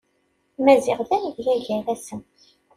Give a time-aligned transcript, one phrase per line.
[0.63, 2.21] Maziɣ d amedya gar-asen.